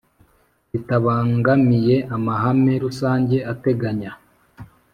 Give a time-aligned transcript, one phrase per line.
[0.71, 4.11] Bitabangamiye amahame rusange ateganya